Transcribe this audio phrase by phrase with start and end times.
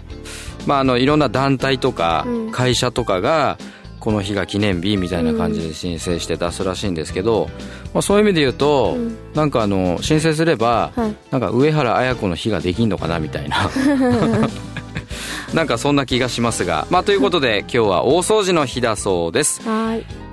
[0.68, 2.52] まあ、あのいろんな団体とかうん。
[2.52, 3.58] 会社とかが
[4.00, 7.50] この日が記念日みたいな感じで申請して出すらしいんですけど、
[7.94, 9.18] まあ、そういう意味で言うと、うん。
[9.34, 11.16] なんかあの申請すれば、はい。
[11.32, 13.70] なんか上原綾子の日ができんのかなみたいな。
[15.54, 16.86] なんかそんな気がしますが。
[16.90, 19.62] まあということで今日は大掃除の日だそうです。
[19.62, 20.24] はい。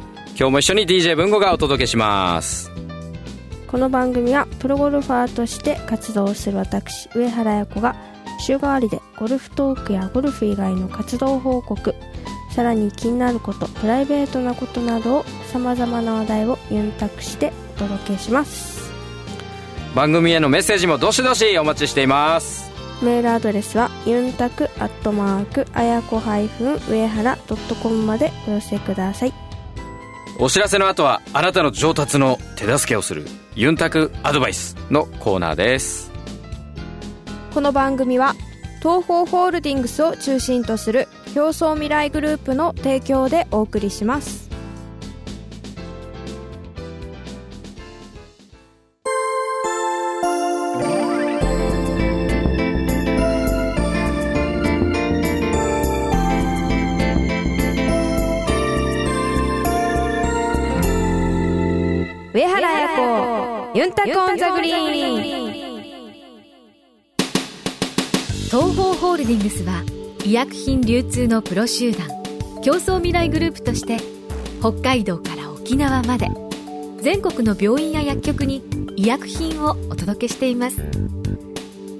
[0.41, 2.71] 今日も一緒に DJ 文吾がお届けします
[3.71, 7.95] この番組はプロゴルファーとして活動する私上原彩子が
[8.41, 11.95] 週替わりでゴルフトークやゴルフ以外の活動報告
[12.51, 18.91] さらに気になることプライベートなことなどをさまざまな話題をユンタクしてお届けします。
[19.95, 22.71] 番組へのメッセージもどしどしお待ちしています。
[23.03, 29.33] メールアドレスはユンタクアットマークあやこ上原ドットコムまでお寄せください
[30.43, 36.11] お知らせの後はあなたの上達の手助けをするユンタクアドバイスのコーナーです。
[37.53, 38.35] この番組は
[38.79, 44.50] 東方ホールディングスを中心とする競争未来グループの提供でお送りします。
[69.31, 69.85] ディングスは
[70.25, 72.09] 医薬品流通のプロ集団
[72.65, 73.99] 競争未来グループとして
[74.59, 76.27] 北海道から沖縄まで
[77.01, 78.61] 全国の病院や薬局に
[78.97, 80.83] 医薬品をお届けしています。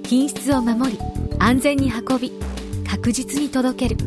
[0.03, 0.99] 品質を守り
[1.39, 2.33] 安全に運び
[2.85, 3.97] 確実に届ける。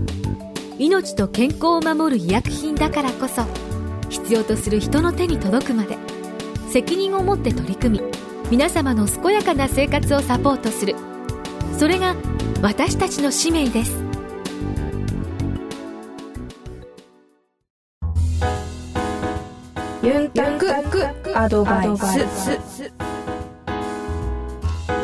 [0.79, 3.47] 命と健康を守る医薬品だからこそ
[4.11, 5.97] 必要とする人の手に届くまで
[6.69, 8.05] 責任を持って取り組み
[8.51, 10.95] 皆様の健やかな生活をサポートする。
[11.79, 12.15] それが
[12.63, 13.93] 私たちの使命です。
[20.03, 22.93] ユンタクアドバイス。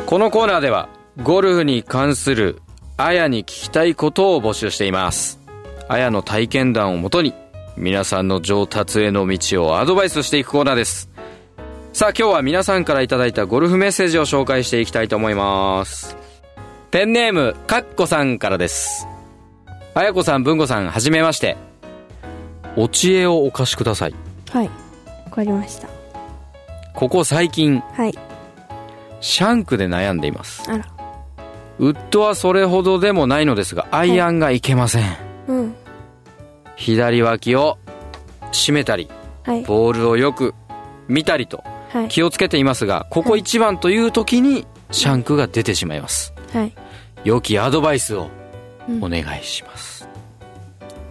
[0.06, 0.88] このコーナーでは
[1.22, 2.60] ゴルフに関する
[2.96, 5.38] あやに聞きたいことを募集しています。
[5.88, 7.34] あやの体験談をもとに
[7.76, 11.10] 皆さんの上達への道をアドバイスしていくコーナーです。
[11.92, 16.16] さあ今日は皆さんからいただいたゴルフメッセージを紹介していきたいと思います
[16.90, 19.06] ペンネームかっこさんからです。
[19.94, 21.56] あやこさん文吾さんはじめまして。
[22.76, 24.14] お知恵をお貸しください。
[24.50, 24.70] はい。
[25.24, 25.88] わかりました。
[26.94, 28.18] ここ最近はい。
[29.20, 30.68] シャンクで悩んでいます。
[30.68, 30.86] あら。
[31.78, 35.74] ウッドはそれほどでもないのですがアイアンがいけません、うん。
[36.74, 37.78] 左脇を
[38.50, 39.08] 締めたり
[39.44, 39.62] はい。
[39.62, 40.54] ボールをよく
[41.06, 42.08] 見たりとはい。
[42.08, 46.72] 気をつけていますがここ一番という時にシャンクが出てしまいますはい。
[47.24, 48.28] 良きアドバイスを
[48.88, 49.04] うん。
[49.04, 50.08] お願いします、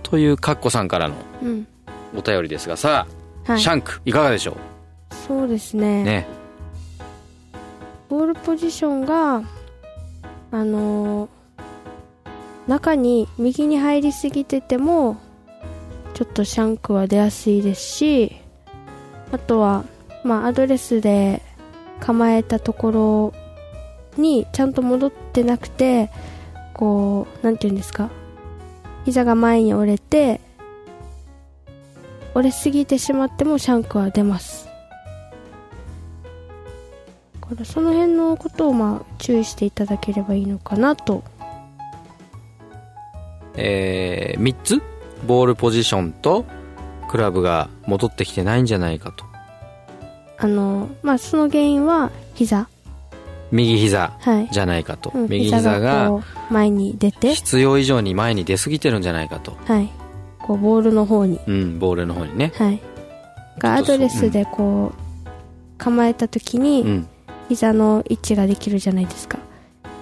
[0.04, 1.68] というカッコさんからのうん。
[2.18, 3.08] お便りですがさ
[3.46, 3.62] あ、はい。
[3.62, 4.58] シャンクいかがでしょ
[5.28, 6.04] そうですうね。
[6.04, 6.28] ね。
[8.10, 9.44] ボールポジションが
[10.52, 11.30] あのー
[12.70, 15.18] 中に右に入りすぎてても
[16.14, 18.36] ちょっとシャンクは出やすいですし
[19.32, 19.86] あとは
[20.24, 21.42] まあアドレスで
[22.00, 23.34] 構えたところ
[24.20, 26.12] にちゃんと戻ってなくて
[26.74, 28.10] こうなんて言うんですか？
[29.06, 30.40] 膝が前に折れて
[32.36, 34.70] 折れすぎてしまってもシャンクは出ます。
[37.42, 41.24] だからその辺のことをまあ注意していただければいいのかなと。
[43.56, 44.82] えー、3つ？
[45.26, 46.46] ボールポジションと
[47.10, 49.26] クラブが戻ってきてないんじゃないかと。
[50.38, 52.70] あのまあその原因は膝
[53.52, 54.50] 右膝はい。
[54.52, 56.12] じゃないかと、うん右膝が
[56.50, 57.34] 前に出て。
[57.34, 59.90] 必要以上に前に出過ぎてるんじゃないかと、はい。
[60.40, 61.40] こうボールの方に。
[61.48, 62.80] うん、ボールの方にね、はい。
[63.58, 65.30] がアドレスでこう
[65.78, 67.08] 構えた時に、うん、
[67.50, 69.40] 膝の位置ができるじゃないですか。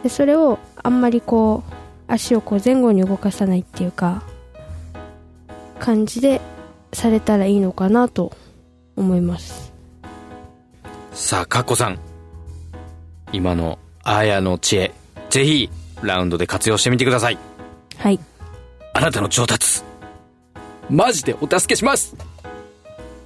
[0.03, 1.73] でそれをあんまりこう
[2.07, 4.23] 足をこう前後に動かさないっていうか
[5.79, 6.39] 感じで
[6.93, 8.31] されたらいいのかなと
[8.95, 9.73] 思います。
[11.11, 11.99] さあカッコさん
[13.33, 14.93] 今のあやの知恵
[15.29, 15.69] ぜひ
[16.01, 17.37] ラウンドで活用してみてください。
[17.97, 18.19] はい。
[18.93, 19.83] あなたの上達。
[20.89, 22.15] マジでお助けします。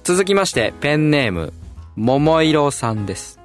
[0.04, 1.52] 続きましてペンネーム
[1.94, 3.38] 桃色さんです。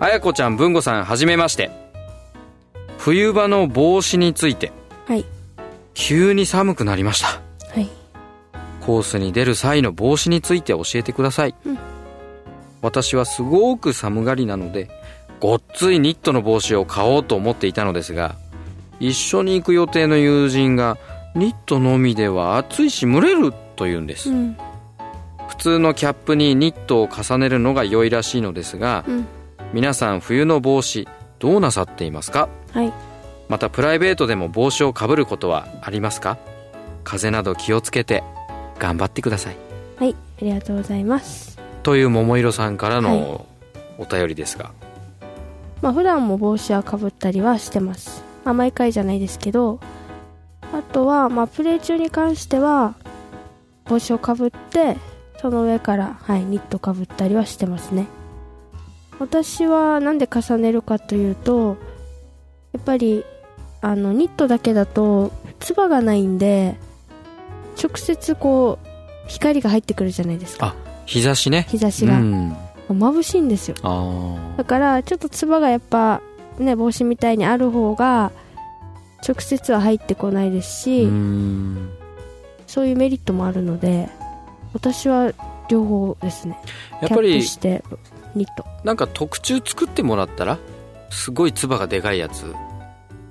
[0.00, 1.70] あやこちゃん文吾さんはじめまして。
[2.98, 4.72] 冬場の帽子について
[5.06, 5.24] はい。
[5.94, 7.40] 急に寒くなりました。
[7.72, 7.88] はい。
[8.80, 11.78] コースに出る際の帽子について教えてください、うん。
[12.82, 14.88] 私はすごく寒がりなので
[15.40, 18.36] ごっついニットの帽子を買おうと思っていたのですが
[19.00, 20.98] 一緒に行く予定の友人が
[21.34, 24.56] ニットのみでは暑いし蒸れると言うんです、うん。
[25.48, 29.26] 普通のキャップにニットを重ねるのが良いらしいのですがうん。
[29.72, 31.06] 皆さん冬の帽子
[31.38, 32.48] どうなさっていますか？
[32.72, 32.92] はい。
[33.48, 36.38] またプライベートでも帽子をかぶることはありますか？
[37.04, 38.24] 風邪など気をつけて
[38.78, 39.56] 頑張ってください。
[39.98, 41.58] はいありがとうございます。
[41.82, 43.02] という桃色さんからはい。
[43.04, 43.46] の
[43.98, 44.72] お便りですが、
[45.82, 48.22] まあ普段も帽子はかぶったりはしてます。
[48.44, 49.80] まあ毎回じゃないですけど。
[50.72, 52.94] あとはまあプレー中に関しては
[53.86, 54.96] 帽子をかぶって
[55.40, 58.06] その上からはいニットかぶったりはしてますね。
[59.18, 61.76] 私はなんで重ねるかというと
[62.72, 63.24] やっぱり
[63.80, 66.76] あのニットだけだとつばがないんで
[67.82, 68.88] 直接こう
[69.28, 70.74] 光が入ってくるじゃないですか。
[71.06, 71.66] 日差しね。
[71.70, 72.56] 日差しが、うん
[72.94, 73.76] 眩しいんですよ。
[73.82, 76.20] あだからちょっとつばがやっぱ
[76.58, 78.32] ね帽子みたいにある方が
[79.26, 81.90] 直接は入ってこないですあし、うん。
[82.66, 84.08] そういうメリットもあるので
[84.72, 85.32] 私は
[85.68, 86.58] 両方ですね。
[87.02, 87.84] やっぱりキャップして
[88.34, 88.64] ニット。
[88.84, 90.58] なんか特注作ってもらったら
[91.10, 92.42] すごいつばがでかいやつ。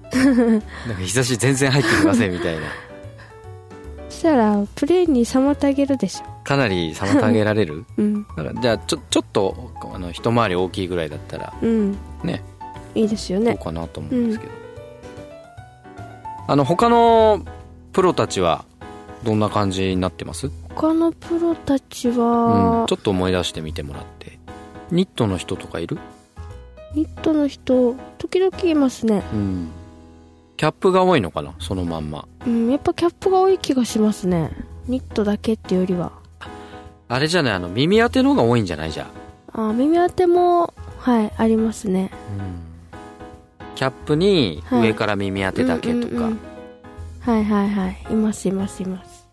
[0.14, 0.68] なんか
[1.02, 2.62] 日差し全然入ってきませんみたいな。
[4.10, 7.84] そしたらプレーに妨げるでしょかなり妨げられる？
[7.98, 8.24] うん。
[8.24, 11.92] だからじゃあちょちょっとあの一回り大きいぐらいだったらうん。
[12.24, 12.42] ね。
[12.96, 14.52] いいですよどうねかなと思うんですけど、
[16.48, 17.46] あの他の
[17.92, 18.66] プロたちは
[19.24, 24.40] どんな感じになってます、他のプロたちうはん、ちょっと思い出してみてもらって。
[24.90, 26.00] ニットの人とかいる？
[26.96, 29.22] ニットの人時々いますね。
[29.34, 29.70] うん。
[30.56, 31.54] キャップが多いのかな？
[31.60, 32.28] そのまんま。
[32.48, 34.52] うんやっぱキャップが多い気がしますね。
[34.88, 36.14] ニットだけっていうよりは
[37.10, 38.92] あれじゃないあの耳当ての方が多いんじゃない？
[38.92, 39.08] じゃ
[39.54, 39.70] あ。
[39.70, 42.12] あ耳当てもはいありますね。
[43.76, 44.90] キャップにはい。
[44.90, 46.40] 上から耳当てだけとか、うんうんうん。
[47.22, 47.98] はいはいはい。
[48.12, 49.28] いますいますいます。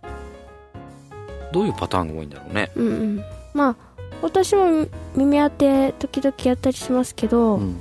[1.52, 3.24] どういうパターンが多いんだろうね、うんうん。
[3.54, 3.76] まあ
[4.22, 4.86] 私も
[5.16, 7.76] 耳当て時々やったりしますけど、うん。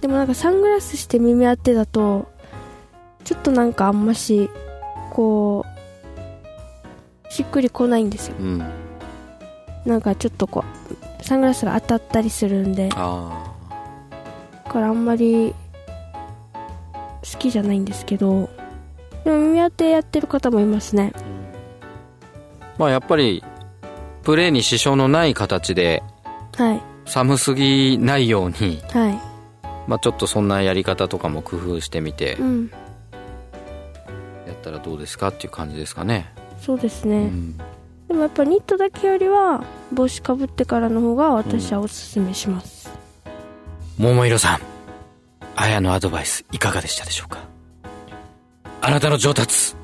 [0.00, 2.28] でもなんかサングラスして耳当てだと
[3.24, 4.50] ちょっとなんかあんまし
[5.10, 5.75] こう
[7.36, 8.36] しっくりこないんですよ。
[8.40, 8.58] うん、
[9.84, 10.64] なんかちょっとこ
[11.20, 12.88] うサングラスが当たったりするんで。
[12.88, 13.52] だあ
[14.72, 15.54] からあんまり
[17.30, 18.48] 好きじゃないんですけど。
[19.24, 21.12] でも耳当てやってる方もいますね。
[21.14, 21.20] あ
[22.78, 23.44] まあやっぱり
[24.22, 26.02] プレーに支障のない形で
[26.56, 26.80] はい。
[27.04, 29.18] 寒すぎないように、はい。
[29.86, 32.70] まあ、ちょっとそんなやり方とかも工夫してみてうん。
[34.46, 37.56] やったらどうですかっていう感じですかね、そうですね、うん、
[38.08, 42.90] でもやっぱニットだけよりは帽子かぶってからの方が私はおすすめします、
[43.98, 44.60] 桃色さん
[45.54, 47.38] あやのアドバイスいかがでしたでしょうか？
[48.82, 49.74] あなたの上達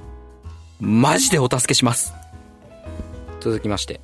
[0.80, 2.12] マジでお助けします。
[3.40, 4.00] 続きまして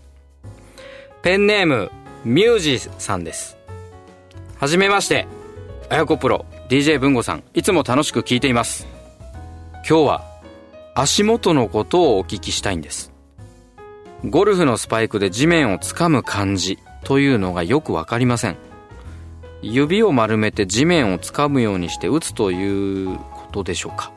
[1.23, 1.91] ペンネーム
[2.25, 3.57] ミュージーさんです。
[4.59, 5.27] はじめまして
[5.91, 8.87] あやこプロ DJ 文吾さんいつも楽しく聞いています。
[9.89, 10.28] 今日は
[11.00, 13.12] 足元のことをお聞きしたいんです。
[14.25, 18.57] ゴルフのスパイクで地面をつかむ感じというのがよくわかりません。
[19.62, 24.12] 指を丸めて地面をつかむようにして打つということでしょうか。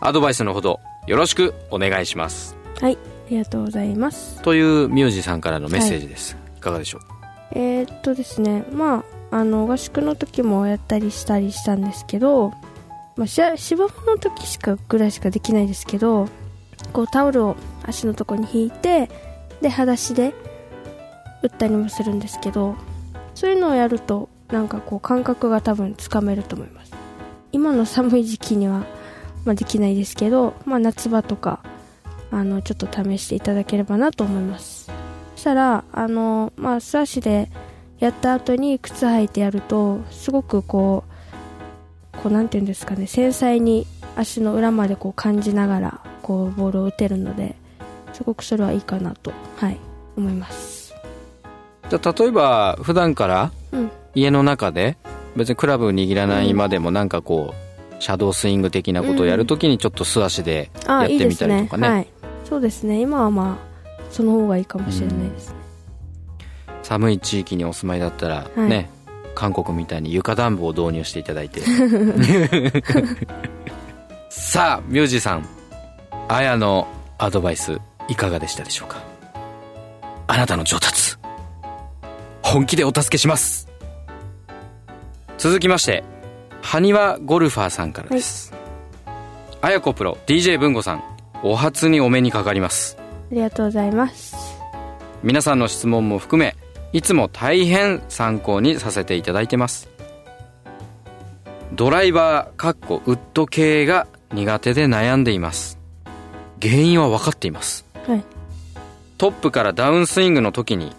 [0.00, 2.56] アドバイスのほどよろしくお願いします。
[2.80, 2.96] はいあ
[3.28, 4.40] りがとうございます。
[4.40, 7.00] というミュージさんからのメッセージです、い、かがでしょう？
[7.52, 12.54] えー、っとですねまああの合宿の時もやったりしたりしたんですけど、
[13.18, 16.28] まあ、し芝生の時しかぐらいしかできないですけど
[16.92, 19.10] こうタオルを足のとこに引いて
[19.60, 20.32] で裸足で
[21.42, 22.76] 打ったりもするんですけど
[23.34, 26.92] そういうのをやるとなんかこう感覚が多分つかめると思います。
[27.50, 28.84] 今の寒い時期には、
[29.44, 31.60] まあ、できないですけど、まあ、夏場とか
[32.30, 34.90] あのちょっと試していただければなと思います。
[35.34, 37.50] そしたらあの、まあ、素足で
[37.98, 41.07] やった後に靴履いてやるとすごくこう
[42.22, 47.54] こうなんていうんですかね繊細に足の裏までこう感じながらこうボールを打てるので
[48.12, 49.78] すごくそれはいいかなと、はい、
[50.16, 50.94] 思います。
[51.88, 53.90] じゃあ例えば普段からうん。
[54.14, 54.96] 家の中で
[55.36, 61.48] 別にクラブ握らないまでもなんかこうシャドースイング的なことをやるときにちょっと素足でやあってみいいですね。
[61.48, 61.88] たりとかね。
[61.88, 62.08] はい、
[62.44, 63.00] そうですね。
[63.00, 65.54] 今はまあその方がいいかもしれないですね、
[66.82, 68.68] 寒い地域にお住まいだったらはい。
[68.68, 68.90] ね、
[69.38, 71.60] 韓国みたいに床暖房を導入していただいて。
[74.28, 75.46] さあミュージさん
[76.28, 77.78] あやのアドバイス
[78.08, 79.00] いかがでしたでしょうか？
[80.26, 81.16] あなたの上達。
[82.42, 83.68] 本気でお助けします。
[85.38, 86.02] 続きまして
[86.60, 88.52] 埴輪ゴルファーさんからです、
[89.60, 91.04] あやこプロ DJ 文吾さん
[91.44, 92.96] お初にお目にかかります。
[93.30, 94.34] ありがとうございます。
[95.22, 96.56] 皆さんの質問も含め
[96.92, 99.88] いつも大変参考にさせていただいてます。
[101.72, 105.78] ドライバーかっこウッド系が苦手で悩んでいます。
[106.60, 107.84] 原因は分かっています。
[108.06, 108.24] はい。
[109.18, 110.92] トップからダウンスイングの時に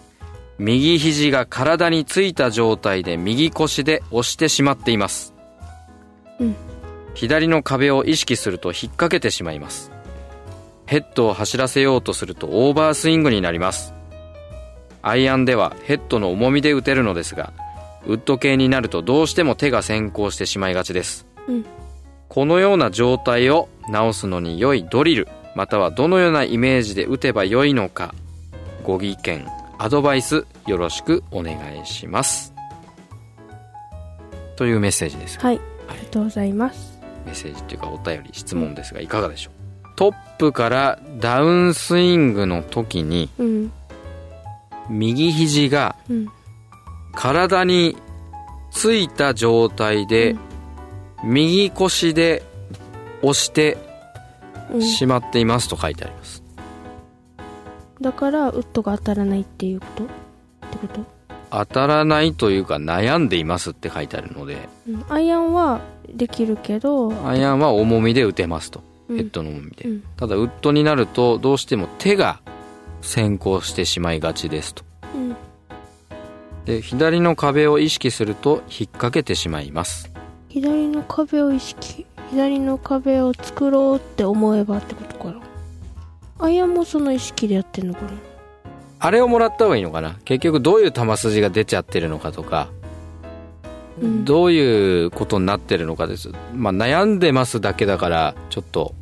[0.58, 5.32] 右肘が体についた状態で右腰で押してしまっています、
[6.38, 6.54] うん。
[7.14, 9.90] 左の壁を意識すると引っ掛けてしまいます。
[10.90, 13.94] ヘッドを走らせようとするとオーバースイングになります
[15.02, 17.52] アイアンではヘッドの重みで打てるのですが
[18.06, 21.64] ウッド系になるとどうしても手が先行してしまいがちです、うん。
[22.28, 28.14] このような状態を直すのに良いドリルまたはどのようなイメージで打てば良いのか
[28.84, 29.46] ご意見
[29.78, 32.52] アドバイスよろしくお願いします。
[34.56, 35.38] というメッセージです。
[35.38, 35.60] がはい。
[35.88, 36.98] ありがとうございます。
[37.24, 39.96] メッセージっていうかお便り質問ですがいかがでしょう？
[39.96, 43.72] トップからダウンスイングの時にうん
[44.90, 46.28] 右肘がうん。
[47.12, 47.96] 体に
[48.70, 50.36] ついた状態で、
[51.24, 52.42] 右腰で
[53.22, 53.78] 押して
[54.72, 54.82] うん。
[54.82, 56.44] しまっていますと書いてあります、
[58.00, 60.04] だからウッドが当たらないっていうこと？
[60.04, 60.08] っ
[60.70, 61.04] てこと、
[61.50, 64.68] 当たらないというか悩んでいますって書いてあるので。
[64.88, 69.16] うん、アイアンはできるけど、アイアンは重みで打てますと、うん。
[69.16, 70.04] ヘッドの重みで、うん。
[70.16, 72.40] ただウッドになるとどうしても手が
[73.02, 74.84] 先行してしまいがちですと。
[75.14, 75.36] うん。
[76.64, 80.10] で左の壁を意識すると引っ掛けてしまいます。
[80.48, 85.40] 左の壁を意識左の壁を作ろうって思えばってことかな。
[86.38, 88.12] アイアンもその意識でやってんのかな。
[88.98, 90.16] あれをもらった方がいいのかな。
[90.24, 92.68] 結局どういう球筋が出ちゃってるのかとか、
[94.00, 94.24] うん。
[94.24, 96.30] どういうことになってるのかです。
[96.54, 98.94] まあ悩んでますだけだからちょっと。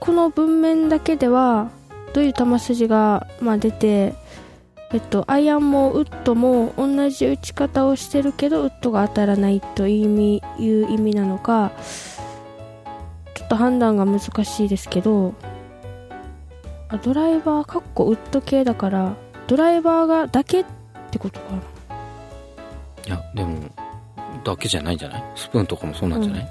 [0.00, 1.70] この文面だけでは
[2.14, 4.14] どういう球筋が、まあ、出て、
[4.92, 11.72] えっと、アイアンもウッドも同じ打ち方をしてるけどウッドが当たらないという意味いう意味なのか
[13.34, 15.34] ちょっと判断が難しいですけど
[16.88, 19.16] あドライバーかっこウッド系だから
[19.48, 20.64] ドライバーがだけっ
[21.10, 21.58] てことかな。
[23.06, 23.58] いやでも
[24.44, 25.24] だけじゃないんじゃない？
[25.34, 26.48] スプーンとかもそうなんじゃない、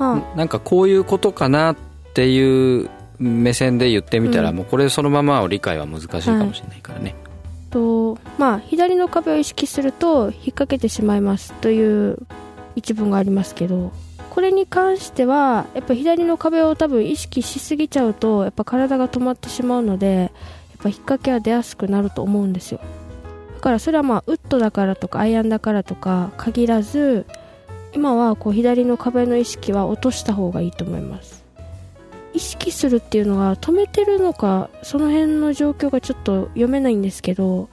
[0.00, 0.20] あ。
[0.36, 1.76] なんかこういうことかなっ
[2.12, 4.56] ていう目線で言ってみたら、うん。
[4.56, 7.14] もうこれそのままを理解は難しいかもしれないからね、
[7.74, 12.18] とまあ左の壁を意識すると引っ掛けてしまいますという
[12.76, 13.92] 一文がありますけど
[14.30, 20.30] これに関してはやっぱ左の壁を多分意識しすぎちゃうとやっぱ体が止まってしまうのでやっ
[20.82, 22.80] ぱ引っ掛けは出やすくなると思うんですよ。
[23.56, 27.26] だからそれはまあウッドだからとかアイアンだからとか限らず
[27.94, 31.33] 今はこう左の壁の意識は落とした方がいいと思います
[32.34, 37.68] 意識するっていうのが止めてるのかその辺の状況がちょっと読めないんですけど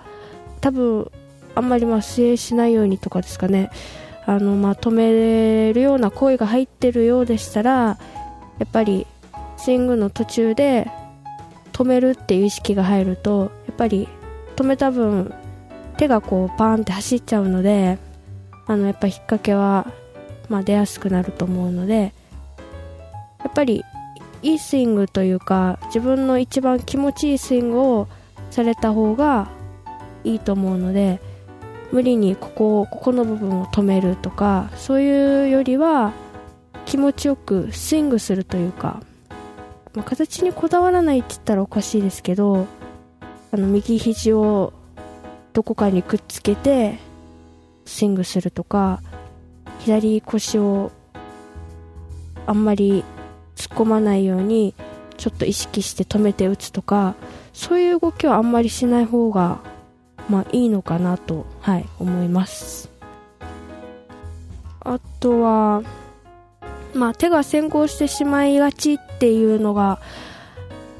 [0.61, 1.11] 多分
[1.55, 3.69] あんまりまあ制しないようにとかですかね。
[4.25, 9.07] あのまあ止めるような行為が入ってるようでしたらやっぱり
[9.57, 10.89] スイングの途中で
[11.73, 14.07] 止めるっていう意識が入るとやっぱり
[14.55, 15.33] 止めた分
[15.97, 17.97] 手がこうパーンって走っちゃうので
[18.67, 19.91] あのやっぱ引っ掛けは、
[20.49, 22.13] まあ、出やすくなると思うので
[23.39, 23.83] やっぱり
[24.41, 28.07] いいスイングというか自分の一番気持ちいいスイングを
[28.49, 29.49] された方が
[30.23, 31.19] いいと思うので
[31.91, 36.13] 無理にここここの部分を止めるとかそういうよりは
[36.85, 39.01] 気持ちよくスイングするというか、
[39.93, 42.67] まあ、形にこだわらないって言ったらおかしいですけど
[43.51, 44.73] あの右肘を
[45.53, 46.97] どこかにくっつけて
[47.85, 49.01] スイングするとか
[49.79, 50.91] 左腰を
[52.45, 53.03] あんまり
[53.61, 54.73] 突っ込まないように
[55.17, 57.13] ちょっと意識して止めて打つとか
[57.53, 59.59] そういう動きはあんまりしない方が
[60.29, 62.89] まあいいのかなと、はい、思います。
[64.79, 65.83] あとは、
[66.95, 69.99] まあ、手が先行してしまいがちっていうのが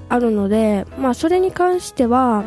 [0.08, 2.44] あるので、まあ、それに関しては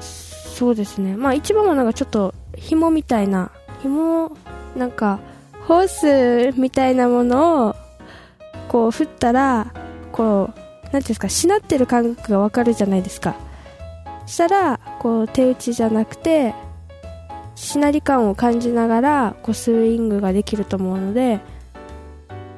[0.00, 4.32] そうですね、まあ、一番はなんかちょっと紐みたいな紐
[4.74, 5.20] なんか
[5.68, 7.76] ホースみたいなものを
[8.70, 9.74] こう振ったら
[10.12, 13.34] こうなんていうんですかしなってる感覚がわかるじゃないですか。
[14.26, 16.54] したらこう手打ちじゃなくて
[17.56, 21.40] しなり感を感じながらこうスイングができると思うので、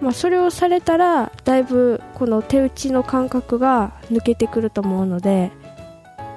[0.03, 5.51] まあ、それをされたらだいぶこの手打ちの感覚が抜けてくると思うので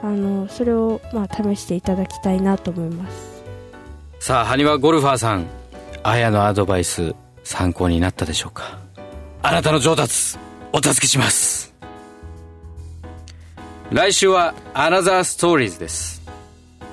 [0.01, 3.44] あのそれをまあ試していただきたいなと思います。
[4.22, 5.48] さあ埴輪ゴルファーさん
[6.01, 7.13] あやのアドバイス
[7.44, 8.84] 参考になったでしょうか？
[9.47, 10.39] あなたの上達
[10.73, 11.75] お助けします。
[13.91, 16.23] 来週はアナザーストーリーズです。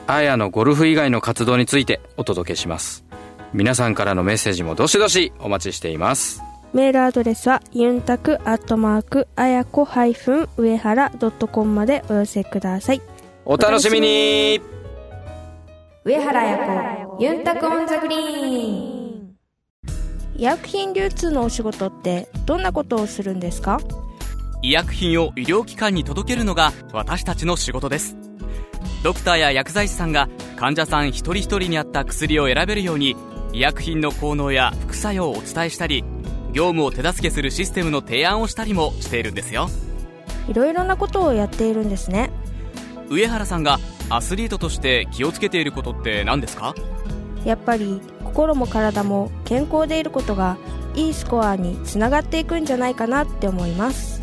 [0.06, 3.06] あやのゴルフ以外の活動についてお届けします。
[3.54, 6.42] 皆さんからのメッセージもどしどしお待ちしています。
[6.74, 9.88] メールアドレスはユンタクアットマークあやこ
[10.58, 13.00] 上原ドットコムまでお寄せください。
[13.46, 14.60] お楽しみに。
[16.04, 19.01] 上原彩子ユンタクオンザグリーン
[20.36, 23.80] 医薬品流通のお仕事ってどんなことをするんですか？
[24.62, 28.16] 医薬品を医療機関に届けるのが私たちの仕事です。
[29.02, 33.16] ドクターや薬剤師さんが患者さん一人一人に合った薬を選べるように
[33.52, 36.04] 医薬品の効能や副作用をお伝えしたり
[36.52, 39.68] 業務を手助けするシステムの提案をしたりもしているんですよ。
[40.48, 42.30] いろいろなことをやっているんですね。
[43.08, 46.74] 上原さんがアスリートとして気をつけていることって何ですか？
[47.44, 48.00] やっぱり
[48.32, 50.56] 心も体も健康でいることが
[50.94, 54.22] いいスコアにつながっていくんじゃないかなって思います。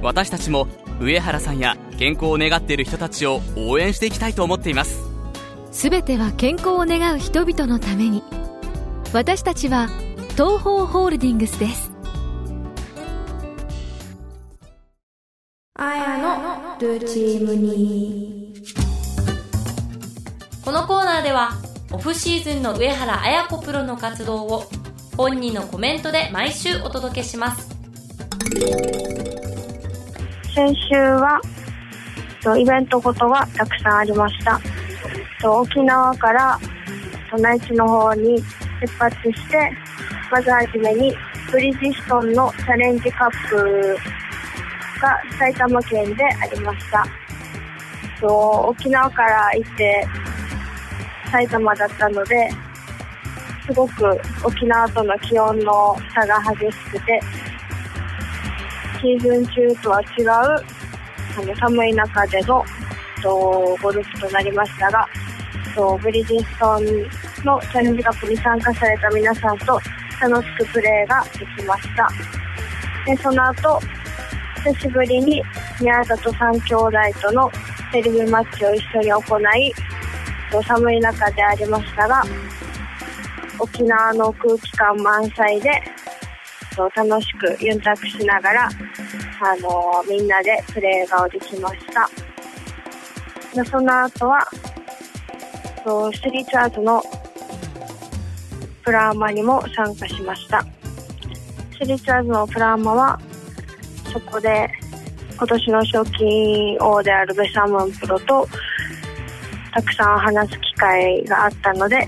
[0.00, 0.68] 私たちも
[1.00, 5.00] 上原さんや健康を願っている人たちを応援していきたいと思っています。
[5.72, 8.22] 全ては健康を願う人々のために。
[9.12, 9.88] 私たちは
[10.32, 11.90] 東方ホールディングスです。
[15.74, 18.54] あやのルチームに
[20.64, 24.64] このコーナーではオフシーズンの上原綾子プロの活動を
[25.16, 27.74] 本人のコメントで毎週お届けします。
[30.54, 31.40] 先週は
[32.58, 34.60] イベントごとがたくさんありました。
[35.48, 36.58] 沖縄から
[37.38, 38.36] 内地の方に
[38.80, 39.72] 出発して
[40.30, 41.14] まずはじめに
[41.50, 43.96] ブリヂストンのチャレンジカップ
[45.00, 47.06] が埼玉県でありました。
[48.20, 50.06] 沖縄から行って
[51.30, 52.50] 埼玉だったので
[53.66, 57.20] すごく沖縄との気温の差が激しくて
[59.00, 62.64] シーズン中とは違うあの寒い中での
[63.22, 65.06] とゴルフとなりましたが
[65.74, 66.84] とブリヂストン
[67.44, 69.80] のチャレンジカップに参加された皆さんと
[70.20, 72.08] 楽しくプレーができました。
[73.06, 73.80] でその後
[74.64, 75.42] 久しぶりに
[75.80, 76.90] 宮里三兄弟
[77.22, 77.50] との
[77.92, 79.74] テレビマッチを一緒に行い
[80.50, 82.22] と寒い中でありましたが
[83.58, 85.70] 沖縄の空気感満載で
[86.76, 88.68] 楽しくユンタクしながら
[89.40, 92.08] あのみんなでプレーができました。
[93.54, 94.46] でその後は
[96.12, 97.02] スリーチャーズの
[98.84, 100.64] プラーマにも参加しました。
[101.72, 103.20] スリーチャーズのプラーマは
[104.12, 104.70] そこで
[105.36, 108.48] 今年の賞金王であるベサムンプロと
[109.78, 112.04] たくさん話す機会があったので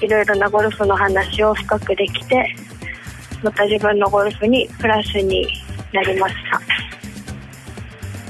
[0.00, 2.56] いろいろなゴルフの話を深くできて
[3.42, 5.46] また自分のゴルフにプラスに
[5.92, 6.58] なりました。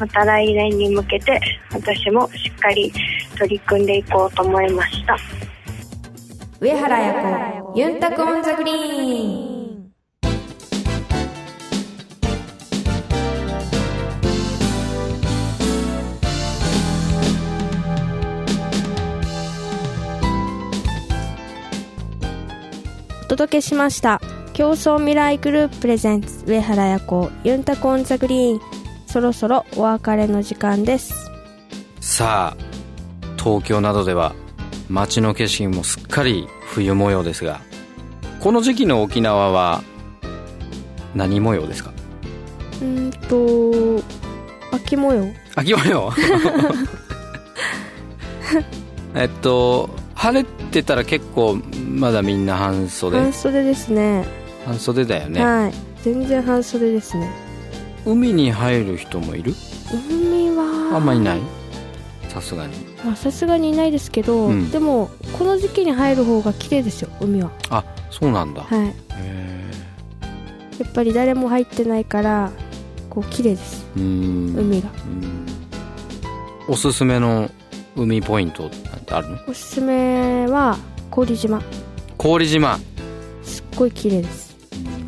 [0.01, 1.41] また来年に向けて
[1.73, 2.93] 私もしっかり
[3.39, 5.17] 取り組んでいこうと思いました。
[6.59, 9.52] 上原彩子ユンタクオンザグリーン。
[23.33, 24.21] 届けしました。
[24.53, 28.61] 競争未来グループプレゼンツ上原彩子ユンタコンザグリーン。
[29.07, 31.15] そろそろお別れの時間です。
[32.01, 32.63] さあ
[33.43, 34.35] 東京などでは
[34.91, 37.61] 街の景色もすっかり冬模様ですが
[38.41, 39.83] この時期の沖縄は
[41.15, 41.91] 何模様ですか？
[42.83, 44.03] うんと
[44.77, 45.25] 秋模様。
[45.55, 46.13] 秋模様？
[49.15, 51.57] えっと晴れてたら結構
[51.89, 53.19] まだみんな半袖。
[53.19, 54.25] 半袖ですね。
[54.65, 55.73] 半袖だよね、はい。
[56.03, 57.31] 全然半袖ですね。
[58.05, 59.55] 海に入る人もいる？
[59.93, 60.97] 海は。
[60.97, 61.41] あんまいない？
[62.29, 62.73] さすがに。
[63.05, 64.71] まあさすがにいないですけど、うん。
[64.71, 67.51] でもこの時期に入る方が綺麗ですよ海は。
[67.69, 68.87] あそうなんだ、はい。
[68.89, 69.71] へえ
[70.81, 72.51] やっぱり誰も入ってないから
[73.11, 73.87] こう綺麗です。
[73.95, 74.89] 海が。
[75.07, 75.47] うん。
[76.69, 77.51] おすすめの
[77.97, 79.39] 海ポイントなんてあるの？
[79.49, 80.79] おすすめは
[81.11, 81.63] 氷島。
[82.17, 82.79] 氷島。
[83.43, 84.57] すっごい綺麗です。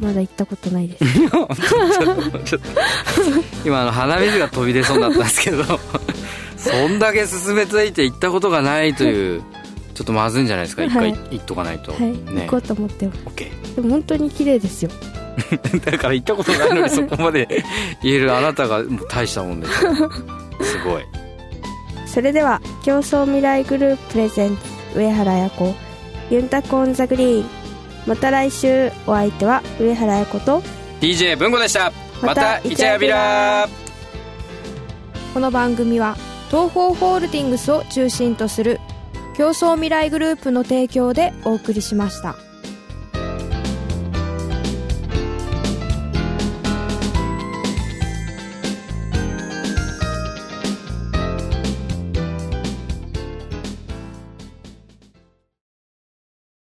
[0.00, 1.04] まだ行ったことないです。
[3.64, 5.64] 今あの鼻水が飛び出そうになったんですけど。
[6.56, 9.42] そんだけ進めついて行ったことがないという
[9.94, 10.84] ちょっとまずいんじゃないですか？
[10.84, 12.42] 一回はい行っとかないと、はい、ね。
[12.46, 13.18] 行こうと思ってます。
[13.26, 14.90] OK でも本当に綺麗ですよ。
[15.84, 17.64] だから行ったことないのにそこまで
[18.02, 19.94] 言えるあなたが大したもんですよ。
[20.62, 21.02] すごい
[22.14, 24.56] それでは競争未来グループプレゼン
[24.92, 25.74] ツ上原彩子
[26.30, 27.44] ユンタコオンザグリーン。
[28.06, 30.62] また来週お相手は上原彩子と
[31.00, 31.90] DJ 文吾でした。
[32.22, 33.68] ままたたイチャヤビラ。
[35.34, 36.16] この番組は
[36.52, 38.78] 東方ホールディングスを中心とする
[39.36, 42.36] 競争未来グループの提供でお送りしました。